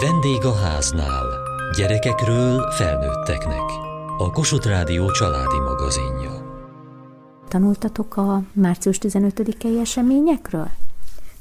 [0.00, 1.26] Vendég a háznál.
[1.76, 3.62] Gyerekekről felnőtteknek.
[4.18, 6.30] A Kossuth Rádió családi magazinja.
[7.48, 10.70] Tanultatok a március 15-i eseményekről?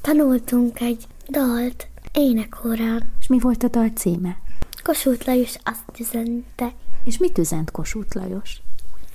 [0.02, 3.04] Tanultunk egy dalt énekórán.
[3.20, 4.38] És mi volt a dal címe?
[4.84, 6.74] Kossuth Lajos azt üzente.
[7.04, 8.62] És mit üzent Kossuth Lajos?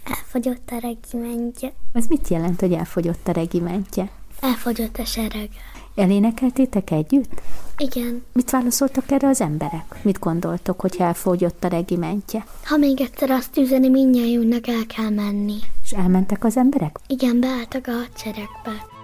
[0.05, 1.73] Elfogyott a regimentje.
[1.93, 4.11] Ez mit jelent, hogy elfogyott a regimentje?
[4.41, 5.48] Elfogyott a sereg.
[5.99, 7.41] Elénekeltétek együtt?
[7.77, 8.25] Igen.
[8.33, 10.00] Mit válaszoltak erre az emberek?
[10.03, 12.46] Mit gondoltok, hogy elfogyott a regimentje?
[12.64, 15.57] Ha még egyszer azt üzeni, mindjájunknak el kell menni.
[15.85, 16.99] És elmentek az emberek?
[17.07, 18.96] Igen, beálltak a hadseregbe.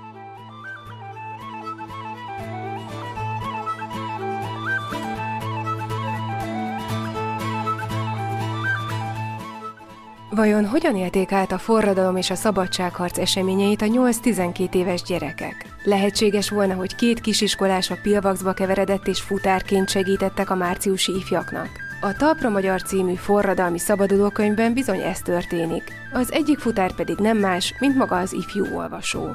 [10.30, 15.63] Vajon hogyan élték át a forradalom és a szabadságharc eseményeit a 8-12 éves gyerekek?
[15.84, 21.68] Lehetséges volna, hogy két kisiskolás a pilvaxba keveredett és futárként segítettek a márciusi ifjaknak?
[22.00, 25.92] A Talpra Magyar című forradalmi szabadulókönyvben bizony ez történik.
[26.12, 29.28] Az egyik futár pedig nem más, mint maga az ifjú olvasó.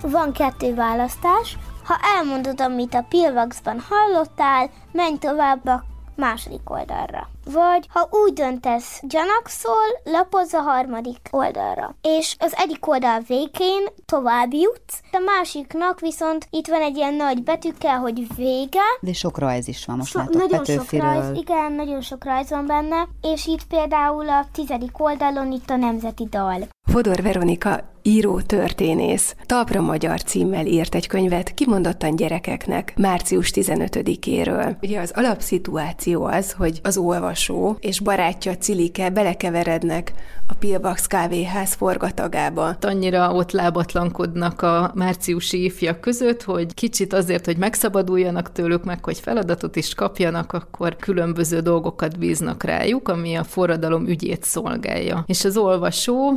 [0.00, 1.56] Van kettő választás.
[1.84, 5.84] Ha elmondod, amit a Pilvaxban hallottál, menj tovább a
[6.16, 7.28] második oldalra.
[7.52, 11.94] Vagy ha úgy döntesz, gyanakszol, lapozz a harmadik oldalra.
[12.02, 17.42] És az egyik oldal végén tovább jutsz, a másiknak viszont itt van egy ilyen nagy
[17.42, 18.86] betűkkel, hogy vége.
[19.00, 21.12] De sok rajz is van, most So, látok nagyon sok Petőfiről.
[21.12, 25.76] rajz, igen, nagyon sok rajz van benne, és itt például a tizedik oldalon itt a
[25.76, 26.68] nemzeti dal.
[26.90, 34.76] Fodor Veronika író történész Talpra Magyar címmel írt egy könyvet kimondottan gyerekeknek március 15-éről.
[34.82, 37.37] Ugye az alapszituáció az, hogy az olvasó
[37.80, 40.12] és barátja Cilike belekeverednek
[40.50, 42.76] a Pilvax kávéház forgatagába.
[42.80, 49.20] annyira ott lábatlankodnak a márciusi ifjak között, hogy kicsit azért, hogy megszabaduljanak tőlük, meg hogy
[49.20, 55.24] feladatot is kapjanak, akkor különböző dolgokat bíznak rájuk, ami a forradalom ügyét szolgálja.
[55.26, 56.32] És az olvasó,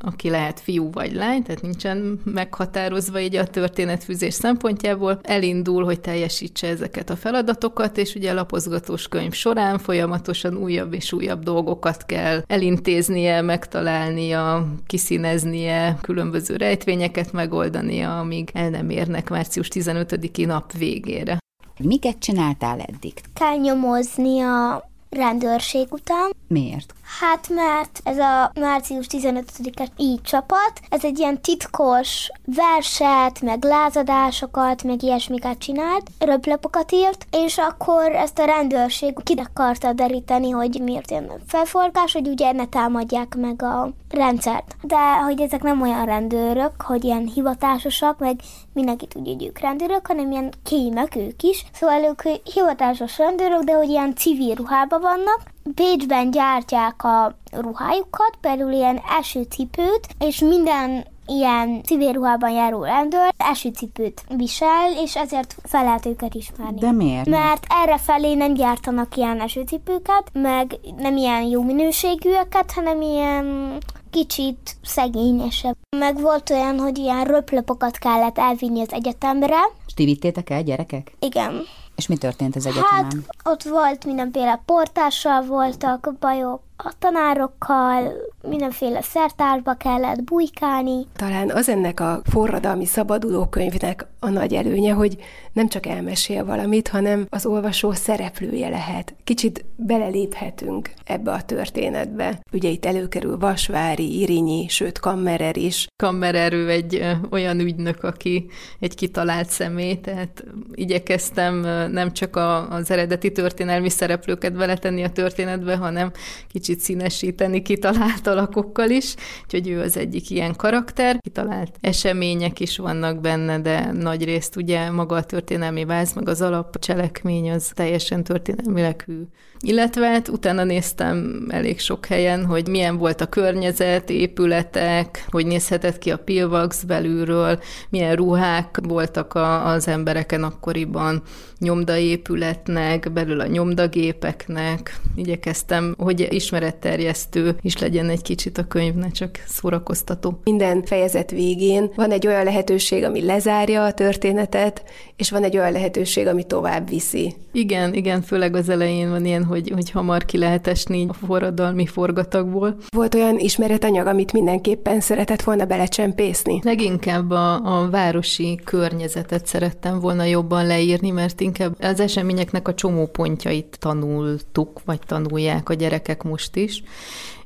[0.00, 6.68] aki lehet fiú vagy lány, tehát nincsen meghatározva így a történetfűzés szempontjából, elindul, hogy teljesítse
[6.68, 12.42] ezeket a feladatokat, és ugye a lapozgatós könyv során folyamatosan újabb és újabb dolgokat kell
[12.46, 21.38] elintéznie, megtalálnia, kiszíneznie, különböző rejtvényeket megoldania, amíg el nem érnek március 15-i nap végére.
[21.78, 23.12] Miket csináltál eddig?
[23.34, 26.94] Kell nyomozni a rendőrség után, Miért?
[27.20, 34.82] Hát mert ez a március 15-es így csapat, ez egy ilyen titkos verset, meg lázadásokat,
[34.82, 41.10] meg ilyesmiket csinált, röplapokat írt, és akkor ezt a rendőrség ki akarta deríteni, hogy miért
[41.10, 44.76] ilyen felforgás, hogy ugye ne támadják meg a rendszert.
[44.82, 48.40] De hogy ezek nem olyan rendőrök, hogy ilyen hivatásosak, meg
[48.72, 51.64] mindenki tudja, hogy ők rendőrök, hanem ilyen kémek ők is.
[51.72, 58.72] Szóval ők hivatásos rendőrök, de hogy ilyen civil ruhában vannak, Bécsben gyártják a ruhájukat, például
[58.72, 66.06] ilyen esőcipőt, és minden ilyen civil ruhában járó rendőr esőcipőt visel, és ezért fel lehet
[66.06, 66.78] őket ismerni.
[66.78, 67.28] De miért?
[67.28, 73.78] Mert erre felé nem gyártanak ilyen esőcipőket, meg nem ilyen jó minőségűeket, hanem ilyen
[74.10, 75.76] kicsit szegényesebb.
[75.96, 79.58] Meg volt olyan, hogy ilyen röplapokat kellett elvinni az egyetemre.
[79.96, 81.12] Ti vittétek el, gyerekek?
[81.18, 81.62] Igen.
[81.96, 83.24] És mi történt az Hát egyetemen?
[83.44, 91.06] ott volt mindenféle portással voltak bajok, a tanárokkal, mindenféle szertárba kellett bujkálni.
[91.16, 95.16] Talán az ennek a forradalmi szabadulókönyvnek a nagy előnye, hogy
[95.52, 99.14] nem csak elmesél valamit, hanem az olvasó szereplője lehet.
[99.24, 102.40] Kicsit beleléphetünk ebbe a történetbe.
[102.52, 105.86] Ugye itt előkerül Vasvári, Irinyi, sőt Kammerer is.
[106.02, 108.46] Kammererő egy ö, olyan ügynök, aki
[108.80, 110.44] egy kitalált személy, tehát
[110.74, 111.54] igyekeztem
[111.90, 116.12] nem csak a, az eredeti történelmi szereplőket beletenni a történetbe, hanem
[116.48, 121.18] kicsit színesíteni kitalált alakokkal is, úgyhogy ő az egyik ilyen karakter.
[121.20, 126.42] Kitalált események is vannak benne, de nagy részt ugye maga a történelmi váz, meg az
[126.42, 129.22] alapcselekmény az teljesen történelmileg hű.
[129.60, 135.98] Illetve hát utána néztem elég sok helyen, hogy milyen volt a környezet, épületek, hogy nézhetett
[135.98, 141.22] ki a Pilvax belülről, milyen ruhák voltak a, az embereken akkoriban,
[141.58, 145.00] nyomdaépületnek, belül a nyomdagépeknek.
[145.14, 150.40] Igyekeztem, hogy ismerjük ismeretterjesztő is legyen egy kicsit a könyv, ne csak szórakoztató.
[150.44, 154.82] Minden fejezet végén van egy olyan lehetőség, ami lezárja a történetet,
[155.16, 157.34] és van egy olyan lehetőség, ami tovább viszi.
[157.52, 161.86] Igen, igen, főleg az elején van ilyen, hogy, hogy hamar ki lehet esni a forradalmi
[161.86, 162.76] forgatagból.
[162.88, 166.60] Volt olyan ismeretanyag, amit mindenképpen szeretett volna belecsempészni?
[166.62, 173.76] Leginkább a, a városi környezetet szerettem volna jobban leírni, mert inkább az eseményeknek a csomópontjait
[173.80, 176.82] tanultuk, vagy tanulják a gyerekek most is,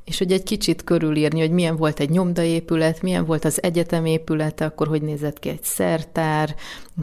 [0.05, 4.65] és hogy egy kicsit körülírni, hogy milyen volt egy nyomdaépület, milyen volt az egyetem épülete,
[4.65, 6.55] akkor hogy nézett ki egy szertár,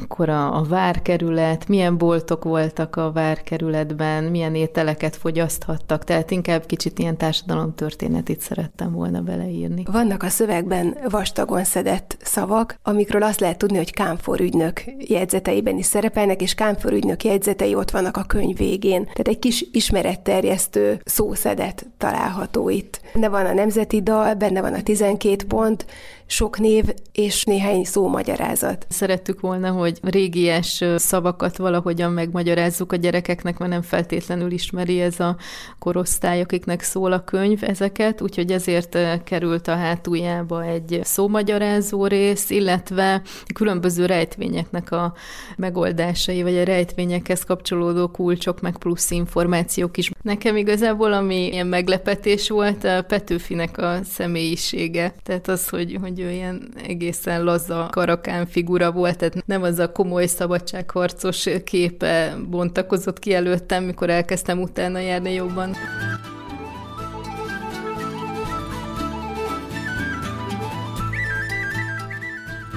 [0.02, 6.98] akkor a, a várkerület, milyen boltok voltak a várkerületben, milyen ételeket fogyaszthattak, tehát inkább kicsit
[6.98, 9.82] ilyen társadalomtörténetit szerettem volna beleírni.
[9.92, 15.86] Vannak a szövegben vastagon szedett szavak, amikről azt lehet tudni, hogy Kámfor ügynök jegyzeteiben is
[15.86, 19.04] szerepelnek, és Kámfor ügynök jegyzetei ott vannak a könyv végén.
[19.04, 22.97] Tehát egy kis ismeretterjesztő szószedet található itt.
[23.12, 25.84] Benne van a nemzeti dal, benne van a 12 pont,
[26.30, 28.86] sok név és néhány magyarázat.
[28.88, 35.36] Szerettük volna, hogy régies szavakat valahogyan megmagyarázzuk a gyerekeknek, mert nem feltétlenül ismeri ez a
[35.78, 43.22] korosztály, akiknek szól a könyv ezeket, úgyhogy ezért került a hátuljába egy szómagyarázó rész, illetve
[43.54, 45.14] különböző rejtvényeknek a
[45.56, 50.10] megoldásai, vagy a rejtvényekhez kapcsolódó kulcsok, meg plusz információk is.
[50.22, 55.14] Nekem igazából, ami ilyen meglepetés volt, a Petőfinek a személyisége.
[55.22, 59.79] Tehát az, hogy, hogy hogy ő ilyen egészen laza karakán figura volt, tehát nem az
[59.79, 65.76] a komoly szabadságharcos képe bontakozott ki előttem, mikor elkezdtem utána járni jobban.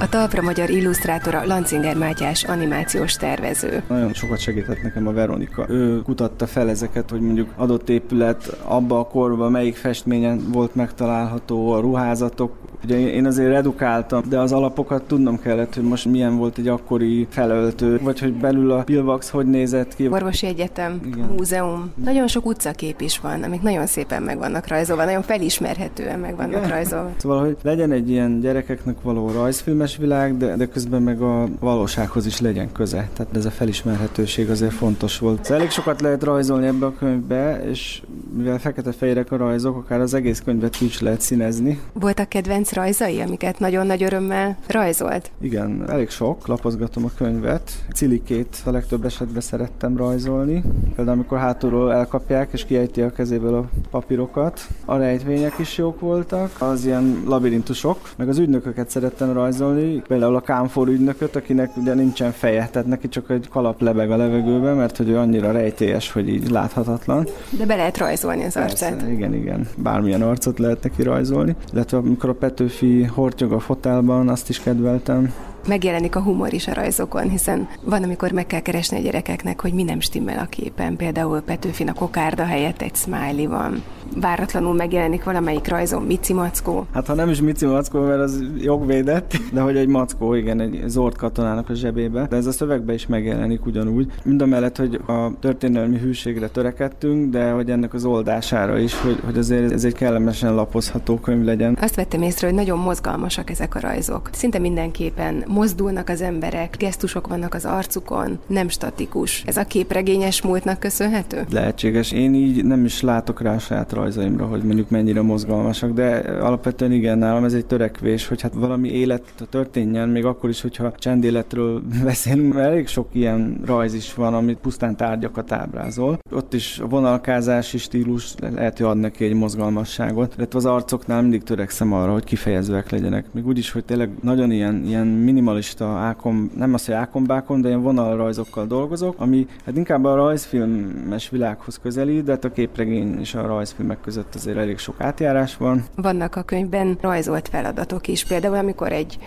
[0.01, 3.83] A Talpra Magyar illusztrátora Lancinger Mátyás animációs tervező.
[3.87, 5.65] Nagyon sokat segített nekem a Veronika.
[5.69, 11.71] Ő kutatta fel ezeket, hogy mondjuk adott épület abba a korban melyik festményen volt megtalálható,
[11.71, 12.51] a ruházatok,
[12.83, 17.27] Ugye én azért edukáltam, de az alapokat tudnom kellett, hogy most milyen volt egy akkori
[17.29, 20.07] felöltő, vagy hogy belül a Pilvax hogy nézett ki.
[20.07, 21.29] Orvosi Egyetem, Igen.
[21.37, 21.91] múzeum.
[22.03, 26.57] Nagyon sok utcakép is van, amik nagyon szépen meg vannak rajzolva, nagyon felismerhetően meg vannak
[26.57, 26.69] Igen.
[26.69, 27.09] rajzolva.
[27.17, 32.25] Szóval, hogy legyen egy ilyen gyerekeknek való rajzfilmes világ, de, de közben meg a valósághoz
[32.25, 33.09] is legyen köze.
[33.13, 35.43] Tehát ez a felismerhetőség azért fontos volt.
[35.43, 38.01] Szóval elég sokat lehet rajzolni ebbe a könyvbe, és
[38.37, 41.79] mivel fekete-fehérek a rajzok, akár az egész könyvet ki is lehet színezni.
[41.93, 45.31] Voltak kedvenc rajzai, amiket nagyon nagy örömmel rajzolt?
[45.41, 47.71] Igen, elég sok, lapozgatom a könyvet.
[47.93, 50.63] Cilikét a legtöbb esetben szerettem rajzolni.
[50.95, 54.67] Például amikor hátulról elkapják és kiejti a kezéből a papírokat.
[54.85, 59.80] A rejtvények is jók voltak, az ilyen labirintusok, meg az ügynököket szerettem rajzolni.
[60.07, 64.17] Például a Kámfor ügynököt, akinek ugye nincsen feje, tehát neki csak egy kalap lebeg a
[64.17, 67.27] levegőben, mert hogy ő annyira rejtélyes, hogy így láthatatlan.
[67.57, 68.93] De be lehet rajzolni az arcát.
[68.93, 69.67] Persze, igen, igen.
[69.77, 71.55] Bármilyen arcot lehet neki rajzolni.
[71.73, 75.33] Illetve amikor a Pető Petőfi hortyog a fotelban, azt is kedveltem.
[75.67, 79.73] Megjelenik a humor is a rajzokon, hiszen van, amikor meg kell keresni a gyerekeknek, hogy
[79.73, 80.95] mi nem stimmel a képen.
[80.95, 83.83] Például Petőfin a kokárda helyett egy smiley van
[84.19, 86.85] váratlanul megjelenik valamelyik rajzon Mici Mackó.
[86.93, 90.83] Hát ha nem is Mici Mackó, mert az jogvédett, de hogy egy mackó, igen, egy
[90.85, 92.27] zord katonának a zsebébe.
[92.29, 94.11] De ez a szövegben is megjelenik ugyanúgy.
[94.23, 99.19] Mind a mellett, hogy a történelmi hűségre törekedtünk, de hogy ennek az oldására is, hogy,
[99.25, 101.77] hogy azért ez egy kellemesen lapozható könyv legyen.
[101.81, 104.29] Azt vettem észre, hogy nagyon mozgalmasak ezek a rajzok.
[104.31, 109.43] Szinte mindenképpen mozdulnak az emberek, gesztusok vannak az arcukon, nem statikus.
[109.45, 111.45] Ez a képregényes múltnak köszönhető?
[111.51, 112.11] Lehetséges.
[112.11, 117.17] Én így nem is látok rá saját rajzaimra, hogy mondjuk mennyire mozgalmasak, de alapvetően igen,
[117.17, 122.53] nálam ez egy törekvés, hogy hát valami élet történjen, még akkor is, hogyha csendéletről beszélünk,
[122.53, 126.19] mert elég sok ilyen rajz is van, amit pusztán tárgyakat ábrázol.
[126.31, 131.43] Ott is a vonalkázási stílus lehet, hogy ad neki egy mozgalmasságot, illetve az arcoknál mindig
[131.43, 133.25] törekszem arra, hogy kifejezőek legyenek.
[133.31, 135.07] Még úgy is, hogy tényleg nagyon ilyen, ilyen
[135.41, 141.29] minimalista ákom, nem az, hogy ákombákon, de ilyen vonalrajzokkal dolgozok, ami hát inkább a rajzfilmes
[141.29, 145.57] világhoz közeli, de hát a képregény és a rajzfilm filmek között azért elég sok átjárás
[145.57, 145.83] van.
[145.95, 149.17] Vannak a könyvben rajzolt feladatok is, például amikor egy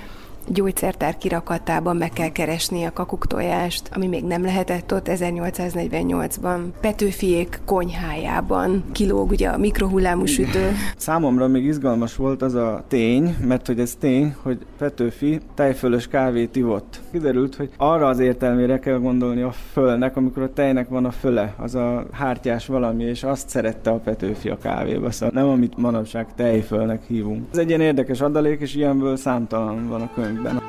[0.49, 6.59] gyógyszertár kirakatában meg kell keresni a kakuktojást, ami még nem lehetett ott 1848-ban.
[6.81, 10.71] Petőfiék konyhájában kilóg ugye a mikrohullámú sütő.
[10.97, 16.57] Számomra még izgalmas volt az a tény, mert hogy ez tény, hogy Petőfi tejfölös kávét
[16.57, 17.01] ivott.
[17.13, 21.55] Kiderült, hogy arra az értelmére kell gondolni a fölnek, amikor a tejnek van a föle,
[21.59, 26.27] az a hártyás valami, és azt szerette a Petőfi a kávéba, szóval nem amit manapság
[26.35, 27.47] tejfölnek hívunk.
[27.53, 30.61] Ez egy ilyen érdekes adalék, és ilyenből számtalan van a könyv könyvben.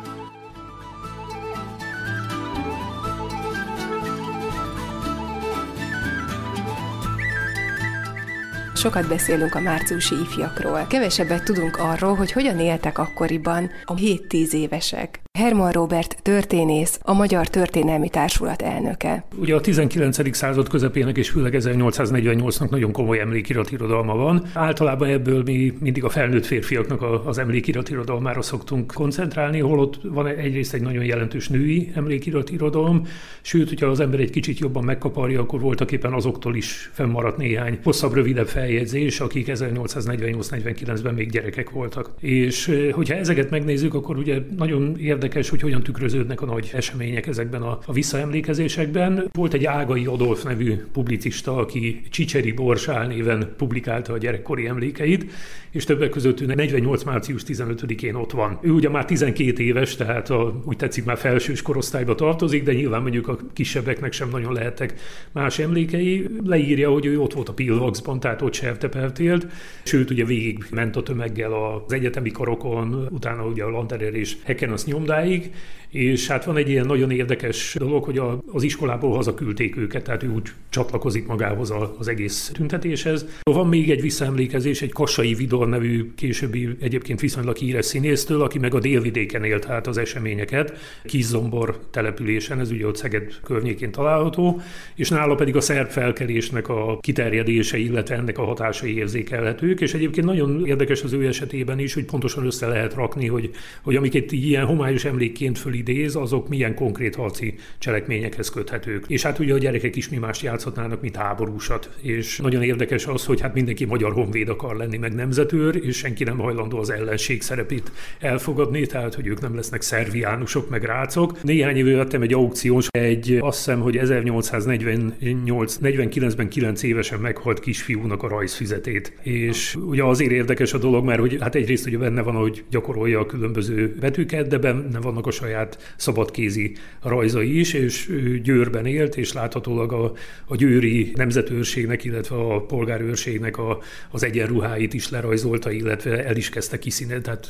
[8.86, 10.86] Sokat beszélünk a márciusi ifjakról.
[10.90, 15.20] Kevesebbet tudunk arról, hogy hogyan éltek akkoriban a 7-10 évesek.
[15.38, 19.26] Herman Robert történész, a Magyar Történelmi Társulat elnöke.
[19.40, 20.36] Ugye a 19.
[20.36, 24.44] század közepének és főleg 1848-nak nagyon komoly emlékiratirodalma van.
[24.54, 30.82] Általában ebből mi mindig a felnőtt férfiaknak az emlékiratirodalmára szoktunk koncentrálni, holott van egyrészt egy
[30.82, 33.08] nagyon jelentős női emlékiratirodalom,
[33.42, 37.80] sőt, hogyha az ember egy kicsit jobban megkaparja, akkor voltak éppen azoktól is fennmaradt néhány
[37.84, 38.74] hosszabb, rövidebb feljegyzés,
[39.20, 42.12] akik 1848-49-ben még gyerekek voltak.
[42.20, 47.62] És hogyha ezeket megnézzük, akkor ugye nagyon érdekes, hogy hogyan tükröződnek a nagy események ezekben
[47.62, 49.30] a, a visszaemlékezésekben.
[49.32, 55.26] Volt egy Ágai Adolf nevű publicista, aki Csicseri Borsál néven publikálta a gyerekkori emlékeit,
[55.72, 57.04] és többek között ő 48.
[57.04, 58.60] március 15-én ott van.
[58.62, 63.02] Ő ugye már 12 éves, tehát a, úgy tetszik már felsős korosztályba tartozik, de nyilván
[63.02, 64.94] mondjuk a kisebbeknek sem nagyon lehettek
[65.32, 66.28] más emlékei.
[66.44, 69.48] Leírja, hogy ő ott volt a Pilvaxban, tehát ott sertepelt élt,
[69.84, 74.86] sőt ugye végig ment a tömeggel az egyetemi karokon, utána ugye a Lanterer és Hekenasz
[74.86, 75.52] nyomdáig,
[75.96, 80.24] és hát van egy ilyen nagyon érdekes dolog, hogy a, az iskolából hazaküldték őket, tehát
[80.24, 83.26] ő úgy csatlakozik magához az egész tüntetéshez.
[83.44, 88.74] Van még egy visszaemlékezés, egy Kassai Vidor nevű későbbi egyébként viszonylag híres színésztől, aki meg
[88.74, 94.62] a délvidéken élt hát az eseményeket, Kizombor településen, ez ugye ott Szeged környékén található,
[94.96, 100.26] és nála pedig a szerb felkelésnek a kiterjedése, illetve ennek a hatásai érzékelhetők, és egyébként
[100.26, 103.50] nagyon érdekes az ő esetében is, hogy pontosan össze lehet rakni, hogy,
[103.82, 109.06] hogy amiket ilyen homályos emlékként fölé idéz, azok milyen konkrét harci cselekményekhez köthetők.
[109.08, 111.90] És hát ugye a gyerekek is mi más játszhatnának, mint háborúsat.
[112.02, 116.24] És nagyon érdekes az, hogy hát mindenki magyar honvéd akar lenni, meg nemzetőr, és senki
[116.24, 121.44] nem hajlandó az ellenség szerepét elfogadni, tehát hogy ők nem lesznek szerviánusok, meg rácok.
[121.44, 128.28] Néhány éve vettem egy aukción, egy azt hiszem, hogy 1848-49-ben 9 évesen meghalt kisfiúnak a
[128.28, 129.14] rajzfizetét.
[129.22, 133.20] És ugye azért érdekes a dolog, mert hogy hát egyrészt ugye benne van, hogy gyakorolja
[133.20, 138.10] a különböző betűket, de benne vannak a saját szabadkézi rajzai is, és
[138.44, 140.14] Győrben élt, és láthatólag a,
[140.46, 143.80] a győri nemzetőrségnek, illetve a polgárőrségnek a,
[144.12, 147.50] az egyenruháit is lerajzolta, illetve el is kezdte kiszínezni, tehát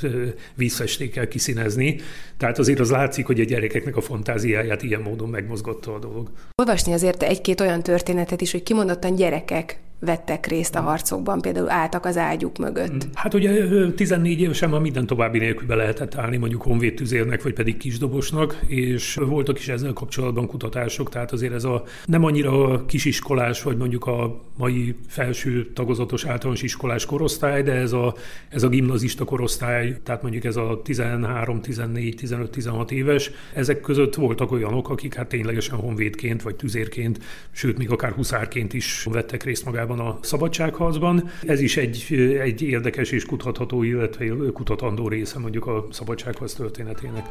[0.55, 1.99] vízfestékkel kiszínezni.
[2.37, 6.29] Tehát azért az látszik, hogy a gyerekeknek a fantáziáját ilyen módon megmozgatta a dolog.
[6.55, 12.05] Olvasni azért egy-két olyan történetet is, hogy kimondottan gyerekek vettek részt a harcokban, például álltak
[12.05, 13.05] az ágyuk mögött.
[13.05, 13.09] Mm.
[13.13, 17.77] Hát ugye 14 évesen már minden további nélkül be lehetett állni, mondjuk honvédtüzérnek, vagy pedig
[17.77, 23.77] kisdobosnak, és voltak is ezzel kapcsolatban kutatások, tehát azért ez a nem annyira kisiskolás, vagy
[23.77, 28.15] mondjuk a mai felső tagozatos általános iskolás korosztály, de ez a,
[28.49, 34.15] ez a gimnazista korosztály, tehát mondjuk ez a 13, 14, 15, 16 éves, ezek között
[34.15, 37.19] voltak olyanok, akik hát ténylegesen honvédként, vagy tüzérként,
[37.51, 41.29] sőt, még akár huszárként is vettek részt magában magában a szabadságharcban.
[41.47, 42.05] Ez is egy,
[42.41, 47.25] egy érdekes és kutatható, illetve kutatandó része mondjuk a szabadságharc történetének.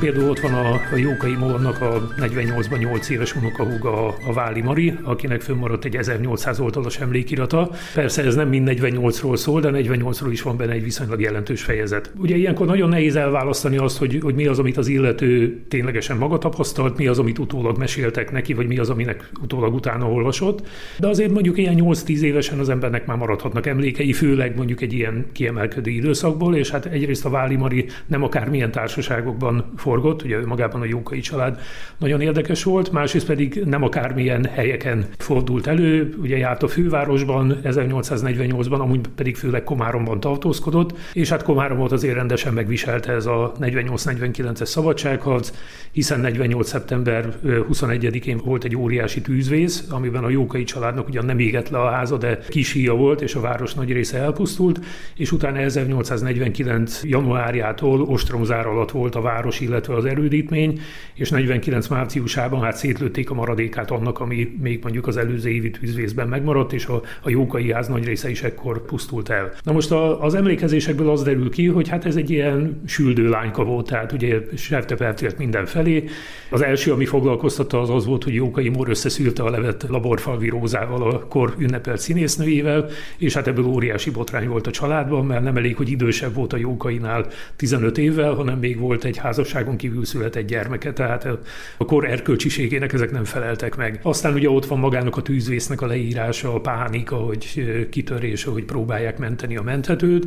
[0.00, 4.98] Például ott van a, a Jókai Mornak a 48-ban 8 éves unokahúga, a Váli Mari,
[5.02, 7.70] akinek fönnmaradt egy 1800 oldalas emlékirata.
[7.94, 12.12] Persze ez nem mind 48-ról szól, de 48-ról is van benne egy viszonylag jelentős fejezet.
[12.18, 16.38] Ugye ilyenkor nagyon nehéz elválasztani azt, hogy, hogy mi az, amit az illető ténylegesen maga
[16.38, 20.66] tapasztalt, mi az, amit utólag meséltek neki, vagy mi az, aminek utólag utána olvasott.
[20.98, 25.26] De azért mondjuk ilyen 8-10 évesen az embernek már maradhatnak emlékei, főleg mondjuk egy ilyen
[25.32, 30.84] kiemelkedő időszakból, és hát egyrészt a Váli Mari nem akármilyen társaságokban forgott, ugye magában a
[30.84, 31.60] Jókai család
[31.98, 38.78] nagyon érdekes volt, másrészt pedig nem akármilyen helyeken fordult elő, ugye járt a fővárosban 1848-ban,
[38.78, 45.52] amúgy pedig főleg Komáromban tartózkodott, és hát Komáromot azért rendesen megviselte ez a 48-49-es szabadságharc,
[45.90, 46.68] hiszen 48.
[46.68, 51.90] szeptember 21-én volt egy óriási tűzvész, amiben a Jókai családnak ugyan nem égett le a
[51.90, 54.80] háza, de kis híja volt, és a város nagy része elpusztult,
[55.16, 57.00] és utána 1849.
[57.04, 60.80] januárjától ostromzár alatt volt a város, illetve illetve az erődítmény,
[61.14, 66.28] és 49 márciusában hát szétlőtték a maradékát annak, ami még mondjuk az előző évi tűzvészben
[66.28, 69.52] megmaradt, és a, a Jókai ház nagy része is ekkor pusztult el.
[69.62, 73.64] Na most a, az emlékezésekből az derül ki, hogy hát ez egy ilyen süldő lányka
[73.64, 76.04] volt, tehát ugye sertepelt mindenfelé.
[76.50, 81.10] Az első, ami foglalkoztatta, az az volt, hogy Jókai Mór összeszűrte a levet Laborfalvi Rózával,
[81.10, 85.76] a kor ünnepelt színésznőjével, és hát ebből óriási botrány volt a családban, mert nem elég,
[85.76, 90.46] hogy idősebb volt a Jókainál 15 évvel, hanem még volt egy házasság házasságon kívül született
[90.46, 91.28] gyermeke, tehát
[91.76, 94.00] a kor erkölcsiségének ezek nem feleltek meg.
[94.02, 99.18] Aztán ugye ott van magának a tűzvésznek a leírása, a pánika, hogy kitörése, hogy próbálják
[99.18, 100.26] menteni a menthetőt.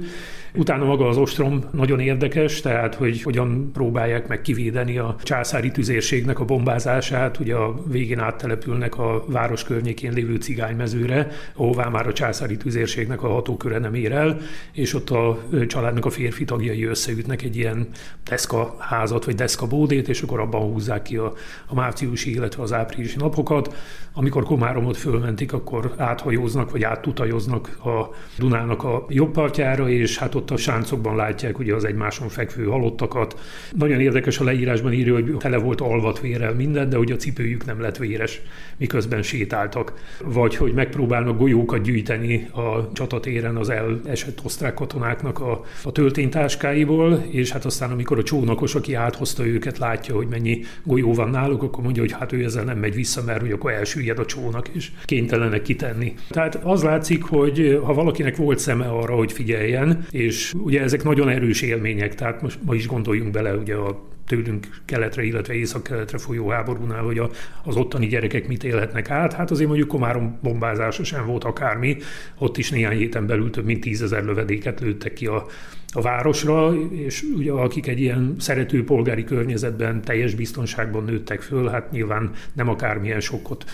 [0.54, 6.40] Utána maga az ostrom nagyon érdekes, tehát hogy hogyan próbálják meg kivédeni a császári tüzérségnek
[6.40, 7.40] a bombázását.
[7.40, 13.28] Ugye a végén áttelepülnek a város környékén lévő cigánymezőre, ahová már a császári tüzérségnek a
[13.28, 14.38] hatóköre nem ér el,
[14.74, 17.88] és ott a családnak a férfi tagjai összeütnek egy ilyen
[18.30, 21.34] deszka házat, vagy deszka bódét, és akkor abban húzzák ki a,
[21.68, 23.76] a márciusi, illetve az áprilisi napokat.
[24.14, 30.52] Amikor Komáromot fölmentik, akkor áthajóznak, vagy áttutajoznak a Dunának a jobb partjára, és hát ott
[30.52, 33.40] a sáncokban látják ugye az egymáson fekvő halottakat.
[33.76, 37.66] Nagyon érdekes a leírásban írja, hogy tele volt alvat vérrel minden, de hogy a cipőjük
[37.66, 38.42] nem lett véres,
[38.78, 39.94] miközben sétáltak.
[40.24, 47.52] Vagy hogy megpróbálnak golyókat gyűjteni a csatatéren az elesett osztrák katonáknak a, a tölténytáskáiból, és
[47.52, 51.84] hát aztán amikor a csónakos, aki áthozta őket, látja, hogy mennyi golyó van náluk, akkor
[51.84, 54.92] mondja, hogy hát ő ezzel nem megy vissza, mert hogy akkor elsüllyed a csónak, és
[55.06, 56.14] kénytelenek kitenni.
[56.30, 61.30] Tehát az látszik, hogy ha valakinek volt szeme arra, hogy figyeljen, és ugye ezek nagyon
[61.30, 66.50] erős élmények, tehát most ma is gondoljunk bele ugye a tőlünk keletre, illetve észak-keletre folyó
[66.50, 67.30] háborúnál, hogy a,
[67.64, 69.34] az ottani gyerekek mit élhetnek át.
[69.34, 71.98] Hát azért mondjuk Komárom bombázása sem volt akármi,
[72.38, 75.46] ott is néhány héten belül több mint tízezer lövedéket lőttek ki a,
[75.92, 81.92] a városra, és ugye akik egy ilyen szerető polgári környezetben teljes biztonságban nőttek föl, hát
[81.92, 83.66] nyilván nem akármilyen sokkot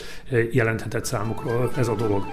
[0.52, 2.24] jelenthetett számukra ez a dolog.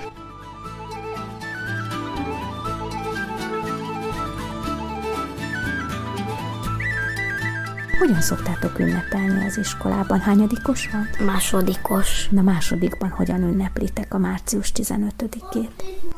[7.99, 10.21] Hogyan szoktátok ünnepelni az iskolában?
[10.21, 11.27] Hányadikos van?
[11.27, 12.29] Másodikos.
[12.29, 15.69] Na másodikban hogyan ünneplitek a március 15-ét?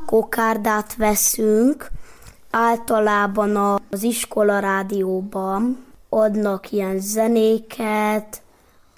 [0.06, 1.90] Kokárdát veszünk,
[2.54, 8.42] általában az iskola rádióban adnak ilyen zenéket,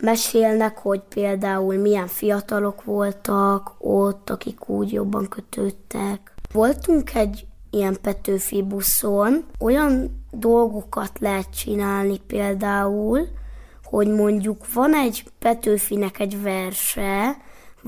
[0.03, 6.33] mesélnek, hogy például milyen fiatalok voltak ott, akik úgy jobban kötődtek.
[6.53, 13.29] Voltunk egy ilyen Petőfi buszon, olyan dolgokat lehet csinálni például,
[13.85, 17.37] hogy mondjuk van egy Petőfinek egy verse,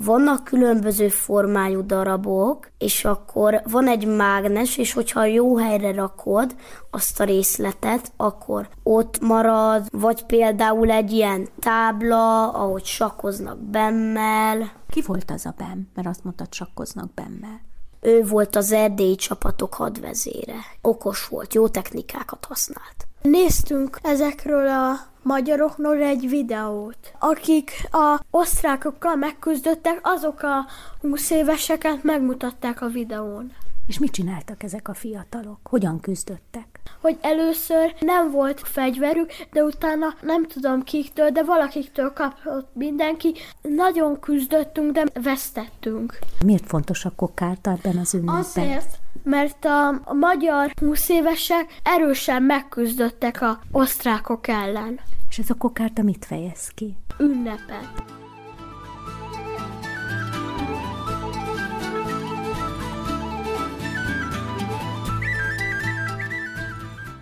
[0.04, 6.54] vannak különböző formájú darabok, és akkor van egy mágnes, és hogyha jó helyre rakod
[6.90, 14.72] azt a részletet, akkor ott marad, vagy például egy ilyen tábla, ahogy sakkoznak bemmel.
[14.88, 15.88] Ki volt az a Bem?
[15.94, 17.60] Mert azt mondtad, sakkoznak Bemmel.
[18.00, 20.56] Ő volt az erdélyi csapatok hadvezére.
[20.82, 23.07] Okos volt, jó technikákat használt.
[23.22, 27.12] Néztünk ezekről a magyarokról egy videót.
[27.18, 30.66] Akik a osztrákokkal megküzdöttek, azok a
[31.00, 33.52] 20 éveseket megmutatták a videón.
[33.86, 35.58] És mit csináltak ezek a fiatalok?
[35.62, 36.66] Hogyan küzdöttek?
[37.00, 43.34] Hogy először nem volt fegyverük, de utána nem tudom kiktől, de valakiktől kapott mindenki.
[43.62, 46.18] Nagyon küzdöttünk, de vesztettünk.
[46.44, 48.36] Miért fontos a kokárta ebben az ünnepben?
[48.36, 55.00] Azért, mert a, a magyar 20 évesek erősen megküzdöttek a osztrákok ellen.
[55.28, 56.96] És ez a kokárta mit fejez ki?
[57.18, 58.17] Ünnepet.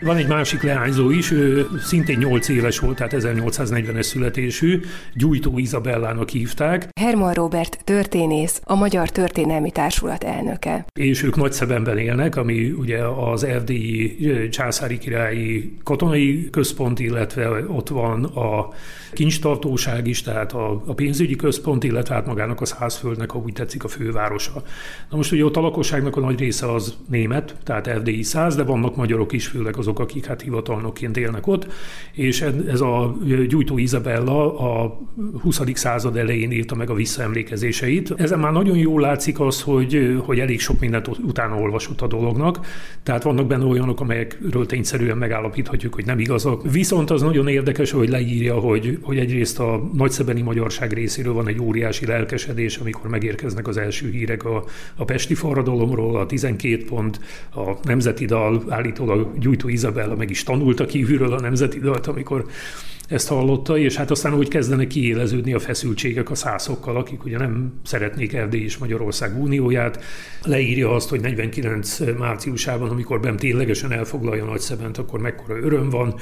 [0.01, 4.81] Van egy másik leányzó is, ő szintén 8 éves volt, tehát 1840-es születésű,
[5.15, 6.89] Gyújtó Izabellának hívták.
[7.01, 10.87] Herman Robert történész, a Magyar Történelmi Társulat elnöke.
[10.95, 18.25] És ők Nagyszebenben élnek, ami ugye az erdélyi császári királyi katonai központ, illetve ott van
[18.25, 18.69] a
[19.13, 23.85] kincstartóság is, tehát a, a pénzügyi központ, illetve hát magának a százföldnek, ha úgy tetszik,
[23.85, 24.63] a fővárosa.
[25.11, 28.63] Na most ugye ott a lakosságnak a nagy része az német, tehát erdélyi száz, de
[28.63, 31.67] vannak magyarok is, főleg azok, akik hát hivatalnokként élnek ott,
[32.13, 33.17] és ez a
[33.49, 34.99] Gyújtó Izabella a
[35.43, 35.61] 20.
[35.75, 38.15] század elején írta meg a visszaemlékezéseit.
[38.17, 42.67] Ezen már nagyon jól látszik az, hogy, hogy elég sok mindent utána olvasott a dolognak,
[43.03, 46.71] tehát vannak benne olyanok, amelyekről tényszerűen megállapíthatjuk, hogy nem igazak.
[46.71, 51.61] Viszont az nagyon érdekes, hogy leírja, hogy hogy egyrészt a nagyszebeni magyarság részéről van egy
[51.61, 54.65] óriási lelkesedés, amikor megérkeznek az első hírek a,
[54.97, 57.21] a Pesti forradalomról, a 12 pont,
[57.55, 62.45] a Nemzeti Dal, állítólag Gyújtó Izabella meg is tanulta kívülről a Nemzeti Dalt, amikor
[63.09, 67.73] ezt hallotta, és hát aztán úgy kezdenek kiéleződni a feszültségek a szászokkal, akik ugye nem
[67.85, 70.05] szeretnék Erdély és Magyarország unióját.
[70.45, 76.15] Leírja azt, hogy 49 márciusában, amikor Bem ténylegesen elfoglalja Nagyszebent, akkor mekkora öröm van,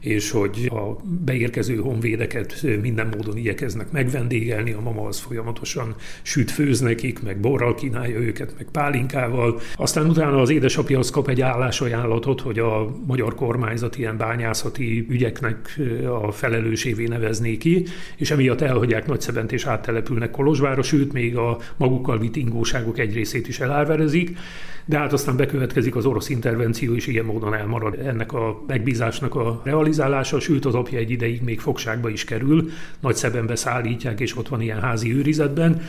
[0.00, 6.80] és hogy a beérkező honvédeket minden módon igyekeznek megvendégelni, a mama az folyamatosan süt, főz
[6.80, 9.60] nekik, meg borral kínálja őket, meg pálinkával.
[9.76, 15.80] Aztán utána az édesapja az kap egy állásajánlatot, hogy a magyar kormányzat ilyen bányászati ügyeknek
[16.22, 17.84] a felelősévé nevezné ki,
[18.16, 23.48] és emiatt elhagyják Nagyszebent és áttelepülnek Kolozsvára, sőt még a magukkal vitt ingóságok egy részét
[23.48, 24.36] is elárverezik,
[24.84, 29.60] de hát aztán bekövetkezik az orosz intervenció, és ilyen módon elmarad ennek a megbízásnak a
[29.64, 34.60] realizálása, sőt az apja egy ideig még fogságba is kerül, Nagyszebenbe szállítják, és ott van
[34.60, 35.82] ilyen házi őrizetben,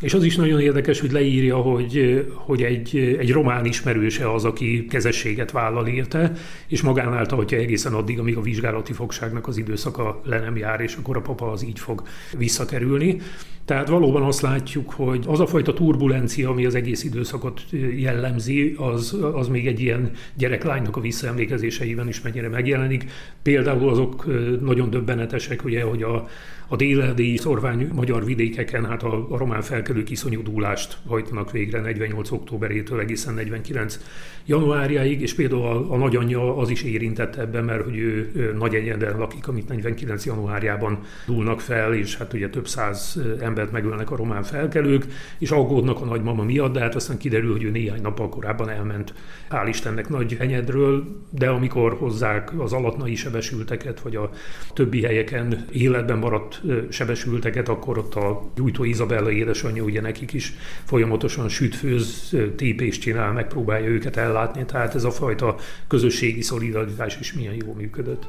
[0.00, 4.86] és az is nagyon érdekes, hogy leírja, hogy, hogy egy, egy román ismerőse az, aki
[4.86, 6.32] kezességet vállal érte,
[6.66, 10.94] és magánál tartja egészen addig, amíg a vizsgálati fogságnak az időszaka le nem jár, és
[10.94, 12.02] akkor a papa az így fog
[12.38, 13.20] visszakerülni.
[13.64, 17.60] Tehát valóban azt látjuk, hogy az a fajta turbulencia, ami az egész időszakot
[17.96, 23.04] jellemzi, az, az még egy ilyen gyereklánynak a visszaemlékezéseiben is mennyire megjelenik.
[23.42, 24.26] Például azok
[24.60, 26.28] nagyon döbbenetesek, ugye, hogy a,
[26.68, 32.30] a déledi szorvány magyar vidékeken hát a, a román felkelők iszonyú dúlást hajtanak végre 48.
[32.30, 33.98] októberétől egészen 49
[34.46, 38.74] januárjáig, és például a, a nagyanyja az is érintett ebben, mert hogy ő, ő nagy
[38.74, 40.26] egyeden lakik, amit 49.
[40.26, 45.06] januárjában dúlnak fel, és hát ugye több száz embert megölnek a román felkelők,
[45.38, 49.14] és aggódnak a nagymama miatt, de hát aztán kiderül, hogy ő néhány nappal korábban elment,
[49.50, 54.30] hál' Istennek nagy enyedről, de amikor hozzák az alatnai sebesülteket, vagy a
[54.74, 56.55] többi helyeken életben maradt
[56.88, 63.88] sebesülteket, akkor ott a gyújtó Izabella édesanyja, ugye nekik is folyamatosan sütfőz, tépést csinál, megpróbálja
[63.88, 65.56] őket ellátni, tehát ez a fajta
[65.88, 68.26] közösségi szolidaritás is milyen jól működött.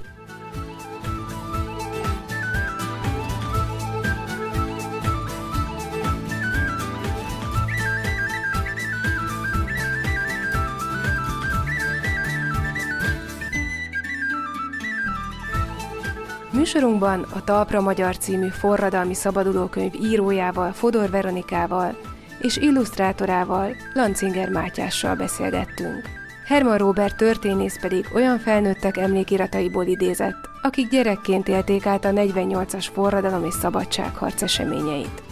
[16.58, 21.98] Műsorunkban a Talpra Magyar című forradalmi szabadulókönyv írójával, Fodor Veronikával
[22.42, 26.02] és illusztrátorával, Lancinger Mátyással beszélgettünk.
[26.46, 33.46] Herman Robert történész pedig olyan felnőttek emlékirataiból idézett, akik gyerekként élték át a 48-as forradalom
[33.46, 35.27] és szabadságharc eseményeit.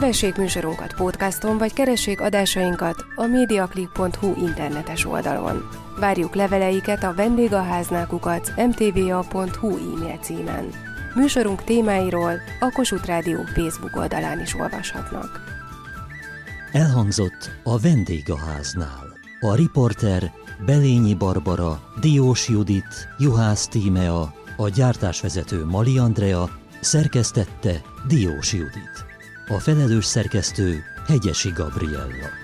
[0.00, 5.68] Kövessék műsorunkat podcaston, vagy keressék adásainkat a mediaclick.hu internetes oldalon.
[5.98, 10.70] Várjuk leveleiket a vendégaháznákukat mtva.hu e-mail címen.
[11.14, 15.40] Műsorunk témáiról a Kossuth Rádió Facebook oldalán is olvashatnak.
[16.72, 19.18] Elhangzott a vendégháznál.
[19.40, 20.32] A riporter
[20.66, 29.09] Belényi Barbara, Diós Judit, Juhász Tímea, a gyártásvezető Mali Andrea, szerkesztette Diós Judit.
[29.50, 32.39] A felelős szerkesztő Hegyesi Gabriella.